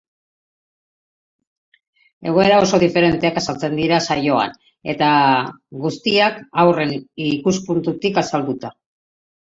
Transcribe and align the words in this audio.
Egoera 2.31 2.55
oso 2.63 2.79
diferenteak 2.85 3.37
azaltzen 3.41 3.75
dira 3.81 3.99
saioan 4.07 4.57
eta 4.95 5.11
guztiak 5.85 6.41
haurren 6.63 6.95
ikuspuntutik 7.31 8.23
azalduta. 8.25 8.77